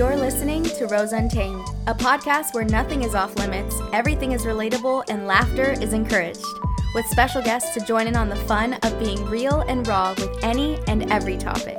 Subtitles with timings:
[0.00, 5.04] You're listening to Rose Untamed, a podcast where nothing is off limits, everything is relatable,
[5.10, 6.42] and laughter is encouraged.
[6.94, 10.42] With special guests to join in on the fun of being real and raw with
[10.42, 11.76] any and every topic.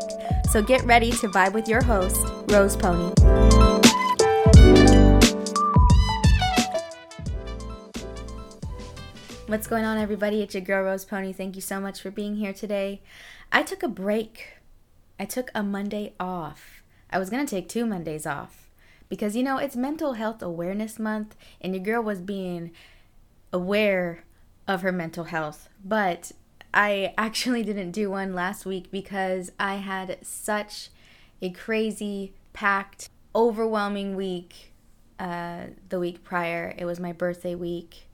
[0.51, 3.11] So get ready to vibe with your host, Rose Pony.
[9.47, 10.43] What's going on, everybody?
[10.43, 11.33] It's your girl, Rose Pony.
[11.33, 13.01] Thank you so much for being here today.
[13.51, 14.59] I took a break.
[15.19, 16.80] I took a Monday off
[17.11, 18.69] I was going to take two Mondays off
[19.09, 22.71] because, you know, it's Mental Health Awareness Month and your girl was being
[23.51, 24.23] aware
[24.67, 25.67] of her mental health.
[25.83, 26.31] But
[26.73, 30.89] I actually didn't do one last week because I had such
[31.41, 34.73] a crazy, packed, overwhelming week
[35.19, 36.73] uh, the week prior.
[36.77, 38.07] It was my birthday week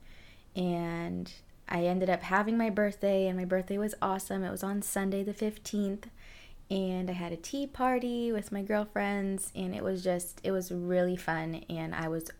[0.54, 1.32] and
[1.68, 4.42] I ended up having my birthday, and my birthday was awesome.
[4.42, 6.04] It was on Sunday, the 15th
[6.70, 10.70] and I had a tea party with my girlfriends, and it was just, it was
[10.70, 12.30] really fun, and I was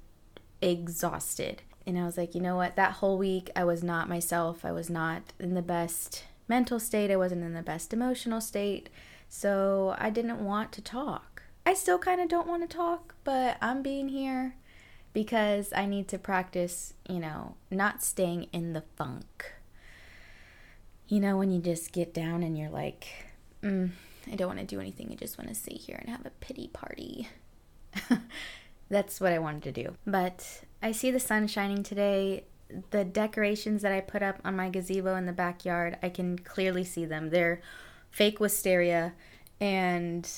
[0.60, 1.62] exhausted.
[1.86, 2.76] And I was like, you know what?
[2.76, 4.64] That whole week, I was not myself.
[4.64, 7.10] I was not in the best mental state.
[7.10, 8.90] I wasn't in the best emotional state.
[9.30, 11.42] So I didn't want to talk.
[11.64, 14.54] I still kind of don't want to talk, but I'm being here
[15.12, 19.52] because I need to practice, you know, not staying in the funk.
[21.08, 23.06] You know, when you just get down and you're like,
[23.62, 23.90] mm,
[24.32, 25.08] I don't want to do anything.
[25.10, 27.28] I just want to sit here and have a pity party.
[28.90, 29.96] That's what I wanted to do.
[30.06, 32.44] But I see the sun shining today.
[32.90, 36.84] The decorations that I put up on my gazebo in the backyard, I can clearly
[36.84, 37.30] see them.
[37.30, 37.60] They're
[38.10, 39.14] fake wisteria
[39.60, 40.28] and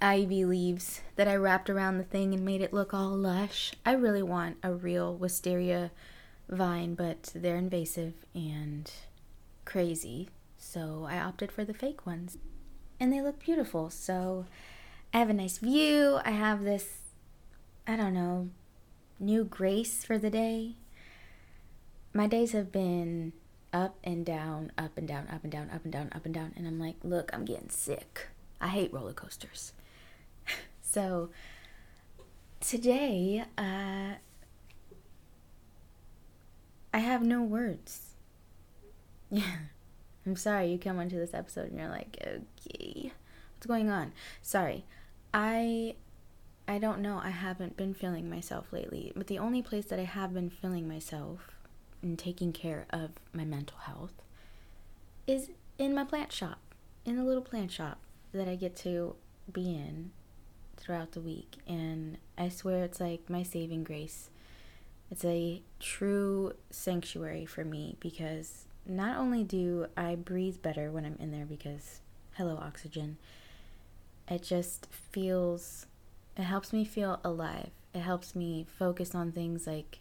[0.00, 3.72] ivy leaves that I wrapped around the thing and made it look all lush.
[3.84, 5.90] I really want a real wisteria
[6.48, 8.90] vine, but they're invasive and
[9.64, 10.28] crazy.
[10.58, 12.38] So I opted for the fake ones
[13.04, 13.90] and they look beautiful.
[13.90, 14.46] So
[15.12, 16.20] I have a nice view.
[16.24, 16.88] I have this,
[17.86, 18.48] I don't know,
[19.20, 20.76] new grace for the day.
[22.14, 23.34] My days have been
[23.74, 26.54] up and down, up and down, up and down, up and down, up and down.
[26.56, 28.28] And I'm like, look, I'm getting sick.
[28.58, 29.74] I hate roller coasters.
[30.82, 31.28] so
[32.60, 34.14] today, uh,
[36.94, 38.00] I have no words.
[39.30, 39.73] Yeah.
[40.26, 43.12] I'm sorry you come onto this episode and you're like, okay,
[43.54, 44.12] what's going on?
[44.42, 44.84] Sorry.
[45.32, 45.96] I
[46.66, 47.20] I don't know.
[47.22, 49.12] I haven't been feeling myself lately.
[49.14, 51.50] But the only place that I have been feeling myself
[52.02, 54.14] and taking care of my mental health
[55.26, 56.58] is in my plant shop.
[57.04, 57.98] In the little plant shop
[58.32, 59.14] that I get to
[59.52, 60.10] be in
[60.78, 61.56] throughout the week.
[61.66, 64.30] And I swear it's like my saving grace.
[65.10, 71.16] It's a true sanctuary for me because not only do I breathe better when I'm
[71.18, 72.00] in there because
[72.36, 73.16] hello oxygen,
[74.28, 75.86] it just feels
[76.36, 77.70] it helps me feel alive.
[77.94, 80.00] It helps me focus on things like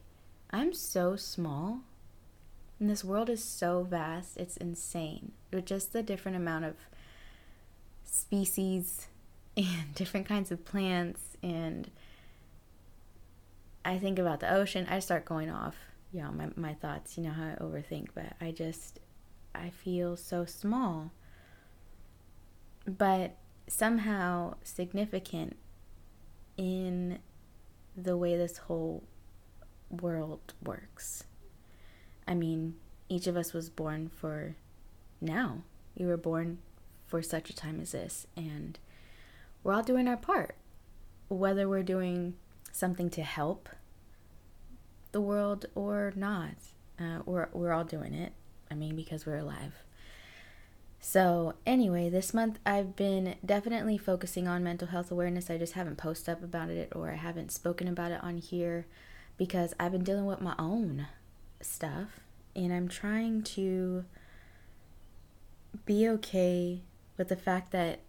[0.49, 1.81] I'm so small
[2.79, 4.35] and this world is so vast.
[4.37, 5.31] It's insane.
[5.51, 6.75] With just the different amount of
[8.03, 9.07] species
[9.57, 11.89] and different kinds of plants and
[13.85, 15.75] I think about the ocean, I start going off
[16.13, 18.99] you know my, my thoughts you know how i overthink but i just
[19.55, 21.11] i feel so small.
[22.85, 23.37] But
[23.67, 25.55] somehow significant
[26.57, 27.19] in
[27.95, 29.03] the way this whole
[29.89, 31.23] world works.
[32.27, 32.75] I mean
[33.09, 34.55] each of us was born for
[35.21, 35.59] now.
[35.97, 36.59] We were born
[37.05, 38.79] for such a time as this and
[39.63, 40.55] we're all doing our part.
[41.29, 42.35] Whether we're doing
[42.71, 43.69] something to help
[45.13, 46.55] the world or not.
[46.99, 48.33] Uh, we're, we're all doing it.
[48.69, 49.73] I mean, because we're alive.
[50.99, 55.49] So, anyway, this month I've been definitely focusing on mental health awareness.
[55.49, 58.85] I just haven't posted up about it or I haven't spoken about it on here
[59.37, 61.07] because I've been dealing with my own
[61.61, 62.21] stuff
[62.55, 64.05] and I'm trying to
[65.85, 66.81] be okay
[67.17, 67.99] with the fact that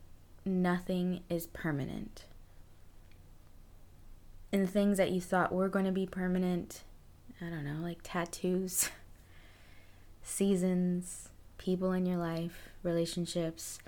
[0.44, 2.24] nothing is permanent.
[4.52, 6.84] And the things that you thought were going to be permanent
[7.40, 8.90] I don't know, like tattoos,
[10.22, 11.28] seasons,
[11.58, 13.78] people in your life, relationships.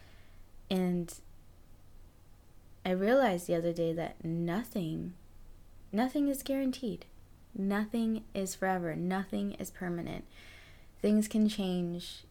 [0.71, 1.15] And
[2.85, 5.15] I realized the other day that nothing,
[5.93, 7.07] nothing is guaranteed.
[7.55, 8.95] Nothing is forever.
[8.97, 10.25] Nothing is permanent.
[11.01, 12.25] Things can change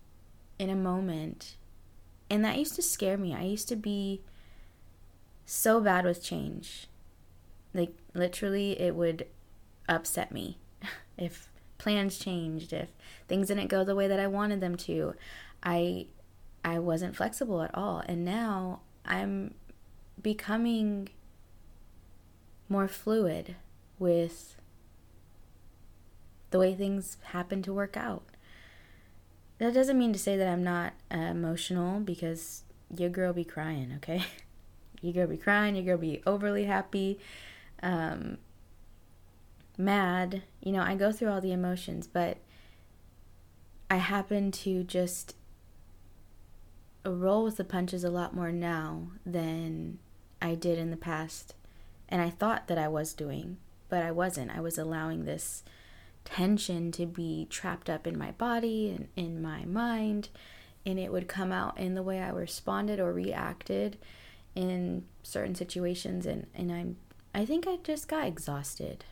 [0.60, 1.56] in a moment.
[2.30, 3.34] And that used to scare me.
[3.34, 4.22] I used to be
[5.46, 6.88] so bad with change.
[7.74, 9.28] Like, literally, it would
[9.88, 10.58] upset me
[11.18, 12.90] if plans changed, if
[13.28, 15.14] things didn't go the way that I wanted them to.
[15.64, 16.08] I
[16.64, 18.04] I wasn't flexible at all.
[18.08, 19.54] And now I'm
[20.22, 21.10] becoming
[22.68, 23.56] more fluid
[24.00, 24.56] with
[26.50, 28.24] the way things happen to work out.
[29.60, 32.64] That doesn't mean to say that I'm not uh, emotional because
[32.98, 34.24] your girl be crying, okay?
[35.02, 37.20] your girl be crying, your girl be overly happy,
[37.84, 38.38] um,
[39.78, 40.44] mad.
[40.62, 42.38] You know, I go through all the emotions, but
[43.90, 45.36] I happen to just
[47.06, 50.00] roll with the punches a lot more now than
[50.42, 51.54] I did in the past.
[52.10, 53.58] And I thought that I was doing,
[53.90, 54.56] but I wasn't.
[54.56, 55.64] I was allowing this
[56.24, 60.30] tension to be trapped up in my body and in my mind,
[60.86, 63.98] and it would come out in the way I responded or reacted
[64.56, 66.96] in certain situations and, and I'm
[67.36, 69.04] I think I just got exhausted.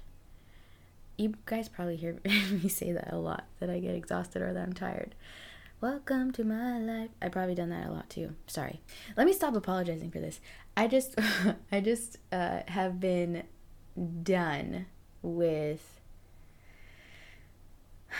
[1.18, 4.64] You guys probably hear me say that a lot that I get exhausted or that
[4.64, 5.14] I'm tired.
[5.80, 7.10] Welcome to my life.
[7.22, 8.36] I've probably done that a lot too.
[8.48, 8.82] Sorry.
[9.16, 10.40] Let me stop apologizing for this.
[10.76, 11.14] I just
[11.72, 13.44] I just uh, have been
[14.24, 14.88] done
[15.22, 16.00] with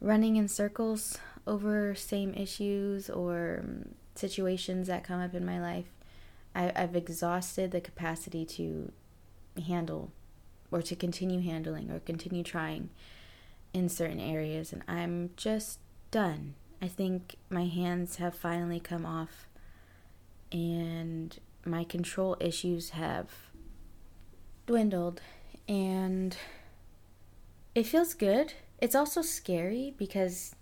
[0.00, 3.64] running in circles over same issues or
[4.14, 5.90] situations that come up in my life.
[6.54, 8.92] I, I've exhausted the capacity to
[9.66, 10.10] handle
[10.70, 12.90] or to continue handling or continue trying
[13.72, 15.78] in certain areas, and I'm just
[16.10, 16.54] done.
[16.82, 19.48] I think my hands have finally come off,
[20.50, 23.28] and my control issues have
[24.66, 25.20] dwindled,
[25.68, 26.36] and
[27.74, 28.54] it feels good.
[28.80, 30.54] It's also scary because,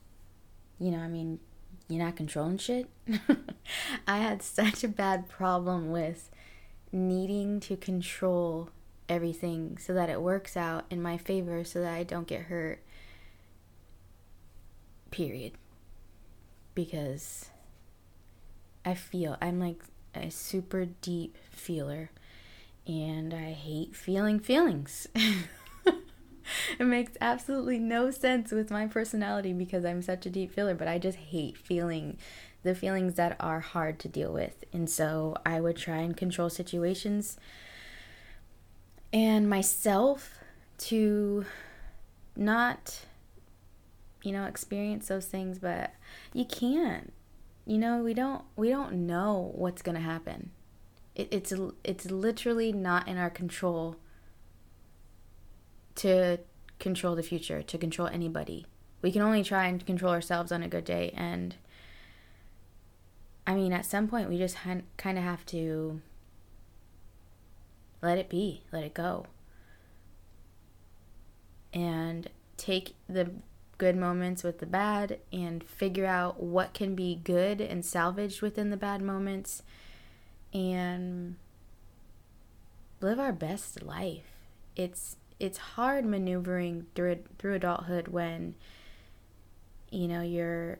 [0.78, 1.38] you know, I mean,
[1.88, 2.88] you're not controlling shit.
[4.06, 6.30] I had such a bad problem with
[6.92, 8.70] needing to control
[9.08, 12.82] everything so that it works out in my favor so that I don't get hurt.
[15.10, 15.52] Period.
[16.74, 17.46] Because
[18.84, 19.82] I feel I'm like
[20.14, 22.10] a super deep feeler
[22.86, 25.08] and I hate feeling feelings.
[26.78, 30.88] it makes absolutely no sense with my personality because I'm such a deep feeler, but
[30.88, 32.16] I just hate feeling
[32.62, 34.64] the feelings that are hard to deal with.
[34.72, 37.36] And so I would try and control situations
[39.12, 40.38] and myself
[40.78, 41.44] to
[42.36, 43.00] not
[44.22, 45.92] you know experience those things but
[46.32, 47.12] you can't
[47.66, 50.50] you know we don't we don't know what's going to happen
[51.14, 51.52] it, it's
[51.84, 53.96] it's literally not in our control
[55.96, 56.38] to
[56.78, 58.66] control the future, to control anybody.
[59.02, 61.12] We can only try and control ourselves on a good day.
[61.16, 61.56] And
[63.46, 66.00] I mean, at some point, we just ha- kind of have to
[68.02, 69.26] let it be, let it go.
[71.72, 73.30] And take the
[73.78, 78.70] good moments with the bad and figure out what can be good and salvaged within
[78.70, 79.62] the bad moments
[80.52, 81.36] and
[83.00, 84.24] live our best life.
[84.74, 88.54] It's it's hard maneuvering through through adulthood when
[89.90, 90.78] you know you're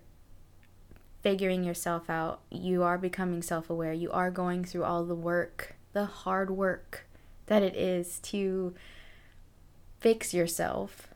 [1.23, 6.05] figuring yourself out you are becoming self-aware you are going through all the work the
[6.05, 7.08] hard work
[7.49, 8.75] that it is to
[9.99, 11.09] fix yourself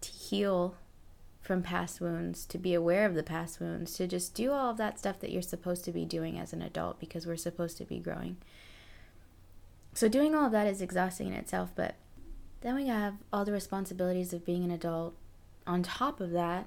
[0.00, 0.74] to heal
[1.40, 4.76] from past wounds to be aware of the past wounds to just do all of
[4.76, 7.84] that stuff that you're supposed to be doing as an adult because we're supposed to
[7.84, 8.36] be growing.
[9.92, 11.94] So doing all of that is exhausting in itself, but
[12.62, 15.14] then we have all the responsibilities of being an adult
[15.66, 16.66] on top of that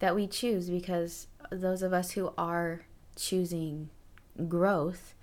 [0.00, 2.82] that we choose because those of us who are
[3.14, 3.88] choosing
[4.48, 5.14] growth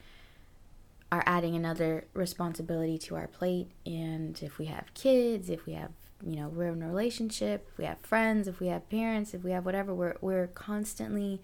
[1.13, 5.91] are adding another responsibility to our plate and if we have kids if we have
[6.25, 9.43] you know we're in a relationship if we have friends if we have parents if
[9.43, 11.41] we have whatever we're we're constantly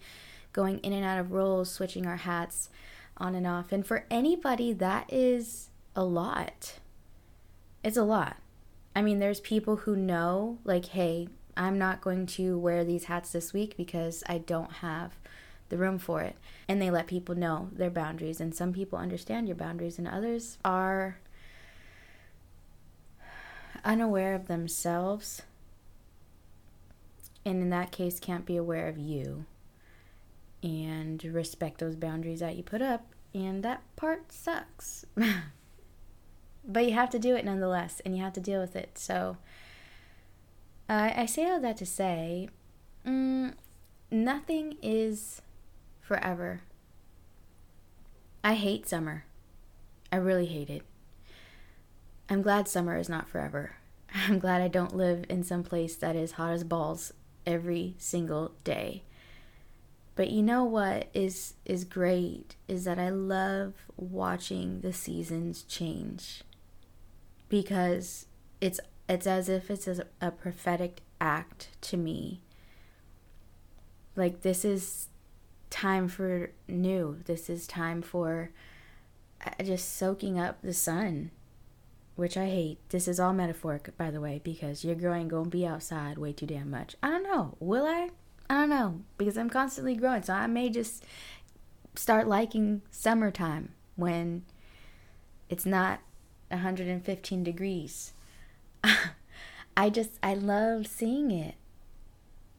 [0.52, 2.68] going in and out of roles switching our hats
[3.20, 3.70] on and off.
[3.70, 6.78] And for anybody, that is a lot.
[7.84, 8.38] It's a lot.
[8.96, 13.32] I mean, there's people who know, like, hey, I'm not going to wear these hats
[13.32, 15.19] this week because I don't have
[15.70, 16.36] the room for it.
[16.68, 18.40] And they let people know their boundaries.
[18.40, 21.18] And some people understand your boundaries, and others are
[23.84, 25.42] unaware of themselves.
[27.44, 29.46] And in that case, can't be aware of you
[30.62, 35.04] and respect those boundaries that you put up and that part sucks.
[36.64, 38.98] but you have to do it nonetheless, and you have to deal with it.
[38.98, 39.36] So,
[40.88, 42.48] uh, I say all that to say,
[43.06, 43.54] mm,
[44.10, 45.42] nothing is
[46.10, 46.60] forever.
[48.42, 49.26] I hate summer.
[50.10, 50.82] I really hate it.
[52.28, 53.76] I'm glad summer is not forever.
[54.26, 57.12] I'm glad I don't live in some place that is hot as balls
[57.46, 59.04] every single day.
[60.16, 66.42] But you know what is is great is that I love watching the seasons change.
[67.48, 68.26] Because
[68.60, 72.40] it's it's as if it's a, a prophetic act to me.
[74.16, 75.06] Like this is
[75.70, 77.18] time for new.
[77.24, 78.50] This is time for
[79.44, 81.30] uh, just soaking up the sun,
[82.16, 82.78] which I hate.
[82.90, 86.46] This is all metaphoric, by the way, because you're growing gonna be outside way too
[86.46, 86.96] damn much.
[87.02, 87.56] I don't know.
[87.60, 88.10] Will I?
[88.48, 91.04] I don't know because I'm constantly growing, so I may just
[91.94, 94.44] start liking summertime when
[95.48, 96.00] it's not
[96.48, 98.12] 115 degrees.
[99.76, 101.54] I just I love seeing it.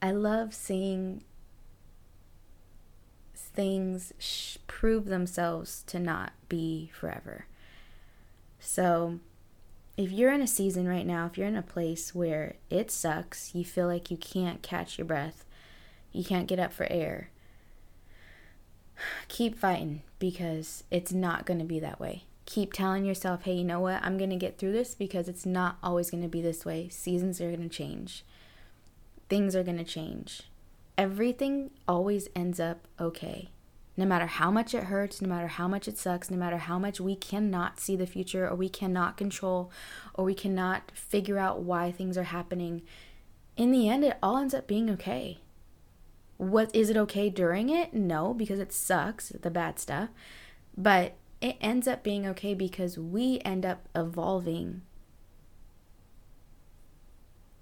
[0.02, 1.24] I love seeing
[3.54, 7.46] things sh- prove themselves to not be forever.
[8.60, 9.20] So,
[9.98, 13.54] if you're in a season right now, if you're in a place where it sucks,
[13.54, 15.46] you feel like you can't catch your breath,
[16.12, 17.30] you can't get up for air,
[19.28, 22.24] keep fighting because it's not going to be that way.
[22.46, 24.04] Keep telling yourself, hey, you know what?
[24.04, 26.90] I'm going to get through this because it's not always going to be this way.
[26.90, 28.26] Seasons are going to change,
[29.30, 30.44] things are going to change
[31.02, 33.50] everything always ends up okay.
[33.98, 36.78] No matter how much it hurts, no matter how much it sucks, no matter how
[36.78, 39.72] much we cannot see the future or we cannot control
[40.14, 42.84] or we cannot figure out why things are happening,
[43.58, 45.40] in the end, it all ends up being okay.
[46.38, 47.96] What is it okay during it?
[47.96, 50.10] No, because it sucks, the bad stuff.
[50.78, 54.84] But it ends up being okay because we end up evolving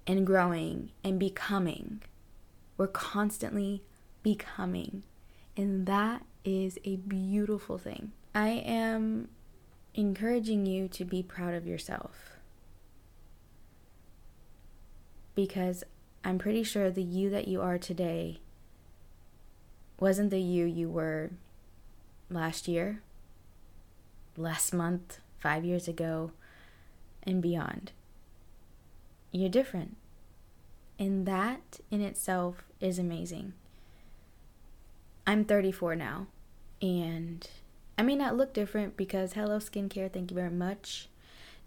[0.05, 2.01] and growing and becoming.
[2.79, 3.83] We're constantly
[4.23, 5.03] becoming.
[5.57, 8.13] And that is a beautiful thing.
[8.33, 9.27] I am
[9.93, 12.37] encouraging you to be proud of yourself.
[15.35, 15.83] Because
[16.23, 18.39] I'm pretty sure the you that you are today
[19.99, 21.31] wasn't the you you were
[22.29, 23.01] last year,
[24.37, 26.31] last month, five years ago,
[27.23, 27.91] and beyond.
[29.33, 29.97] You're different.
[30.97, 33.53] And that in itself is amazing.
[35.27, 36.27] I'm 34 now,
[36.81, 37.47] and
[37.97, 41.09] I may not look different because hello, skincare, thank you very much.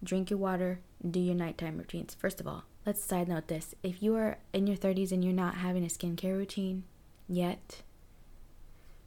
[0.02, 2.14] Drink your water, do your nighttime routines.
[2.14, 3.74] First of all, let's side note this.
[3.82, 6.84] If you are in your 30s and you're not having a skincare routine
[7.28, 7.82] yet,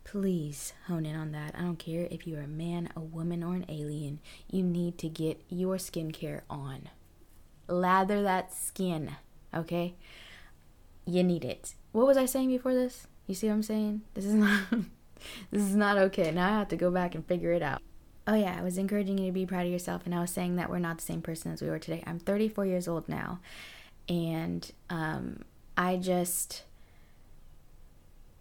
[0.06, 1.56] please hone in on that.
[1.58, 4.20] I don't care if you're a man, a woman, or an alien,
[4.50, 6.90] you need to get your skincare on.
[7.68, 9.16] Lather that skin,
[9.54, 9.96] okay?
[11.06, 13.08] You need it what was I saying before this?
[13.26, 14.02] You see what I'm saying?
[14.14, 14.64] This is not
[15.50, 16.30] this is not okay.
[16.32, 17.82] Now I have to go back and figure it out.
[18.28, 20.58] Oh yeah, I was encouraging you to be proud of yourself and I was saying
[20.58, 22.04] that we're not the same person as we were today.
[22.06, 23.40] I'm 34 years old now.
[24.10, 25.44] And um
[25.78, 26.64] I just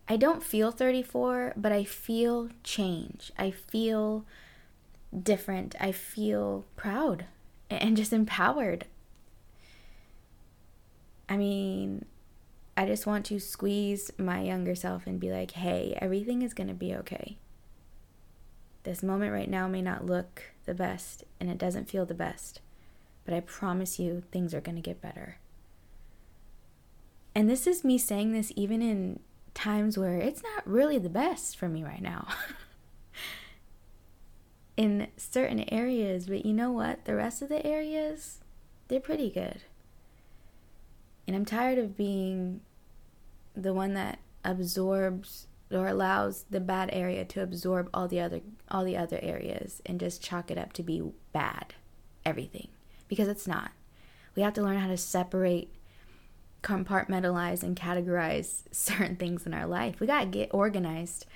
[0.09, 3.31] I don't feel 34, but I feel change.
[3.39, 4.27] I feel
[5.23, 5.77] different.
[5.81, 7.27] I feel proud
[7.71, 8.87] and just empowered.
[11.29, 12.05] I mean,
[12.77, 16.69] I just want to squeeze my younger self and be like, hey, everything is going
[16.69, 17.37] to be okay.
[18.83, 22.61] This moment right now may not look the best and it doesn't feel the best,
[23.25, 25.39] but I promise you things are going to get better.
[27.35, 29.21] And this is me saying this even in
[29.55, 32.27] times where it's not really the best for me right now.
[34.77, 37.05] in certain areas, but you know what?
[37.05, 38.41] The rest of the areas,
[38.89, 39.63] they're pretty good.
[41.27, 42.61] And I'm tired of being
[43.55, 48.41] the one that absorbs or allows the bad area to absorb all the other
[48.71, 51.03] all the other areas and just chalk it up to be
[51.33, 51.75] bad
[52.25, 52.69] everything
[53.09, 53.73] because it's not.
[54.35, 55.73] We have to learn how to separate
[56.63, 60.01] compartmentalize and categorize certain things in our life.
[60.01, 61.27] We got to get organized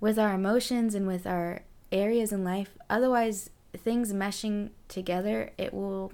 [0.00, 2.76] with our emotions and with our areas in life.
[2.88, 6.12] Otherwise, things meshing together, it will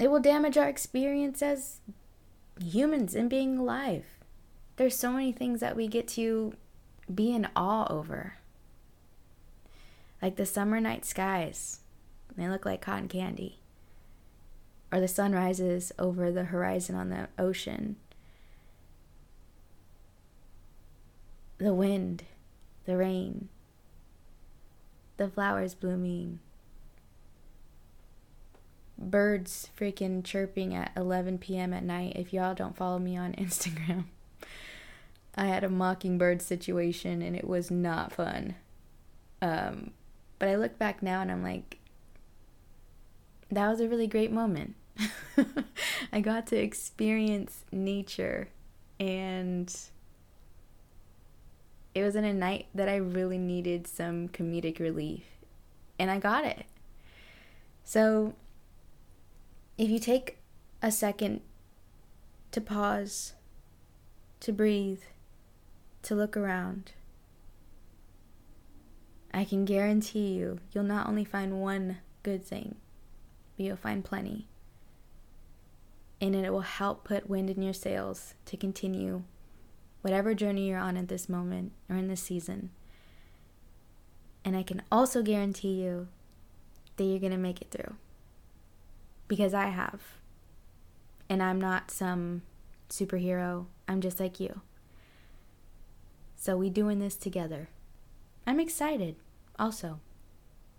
[0.00, 1.80] it will damage our experience as
[2.58, 4.06] humans and being alive.
[4.76, 6.54] There's so many things that we get to
[7.14, 8.34] be in awe over.
[10.22, 11.80] Like the summer night skies,
[12.34, 13.58] they look like cotton candy.
[14.90, 17.96] Or the sun rises over the horizon on the ocean.
[21.58, 22.24] The wind,
[22.86, 23.50] the rain,
[25.18, 26.40] the flowers blooming,
[29.00, 31.72] birds freaking chirping at 11 p.m.
[31.72, 32.12] at night.
[32.16, 34.04] If y'all don't follow me on Instagram,
[35.34, 38.56] I had a mockingbird situation and it was not fun.
[39.42, 39.92] Um,
[40.38, 41.78] but I look back now and I'm like,
[43.50, 44.74] that was a really great moment.
[46.12, 48.48] I got to experience nature
[49.00, 49.74] and
[51.94, 55.24] it was in a night that I really needed some comedic relief,
[55.98, 56.66] and I got it.
[57.82, 58.34] So,
[59.80, 60.36] if you take
[60.82, 61.40] a second
[62.50, 63.32] to pause,
[64.40, 65.00] to breathe,
[66.02, 66.92] to look around,
[69.32, 72.74] I can guarantee you, you'll not only find one good thing,
[73.56, 74.48] but you'll find plenty.
[76.20, 79.22] And it will help put wind in your sails to continue
[80.02, 82.68] whatever journey you're on at this moment or in this season.
[84.44, 86.08] And I can also guarantee you
[86.98, 87.94] that you're going to make it through.
[89.30, 90.00] Because I have.
[91.28, 92.42] And I'm not some
[92.88, 94.60] superhero, I'm just like you.
[96.36, 97.68] So we doing this together.
[98.44, 99.14] I'm excited
[99.56, 100.00] also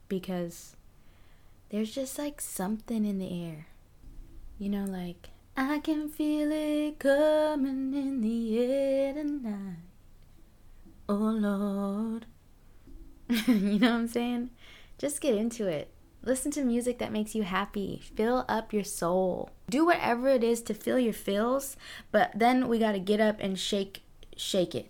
[0.09, 0.75] because
[1.69, 3.67] there's just like something in the air.
[4.59, 9.77] You know, like I can feel it coming in the air tonight.
[11.07, 12.25] Oh Lord.
[13.47, 14.49] you know what I'm saying?
[14.97, 15.89] Just get into it.
[16.23, 18.01] Listen to music that makes you happy.
[18.15, 19.49] Fill up your soul.
[19.69, 21.75] Do whatever it is to fill your feels,
[22.11, 24.03] but then we got to get up and shake
[24.35, 24.89] shake it.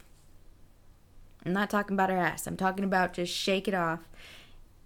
[1.46, 2.48] I'm not talking about our ass.
[2.48, 4.02] I'm talking about just shake it off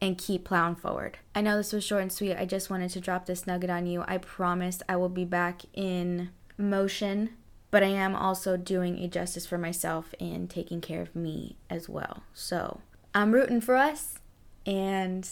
[0.02, 1.18] and keep plowing forward.
[1.34, 2.36] I know this was short and sweet.
[2.36, 4.04] I just wanted to drop this nugget on you.
[4.08, 7.32] I promise I will be back in motion,
[7.72, 11.90] but I am also doing a justice for myself and taking care of me as
[11.90, 12.24] well.
[12.34, 12.82] So
[13.14, 14.20] I'm rooting for us
[14.66, 15.28] and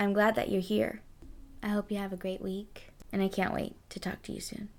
[0.00, 1.02] I'm glad that you're here.
[1.62, 4.40] I hope you have a great week and I can't wait to talk to you
[4.40, 4.70] soon.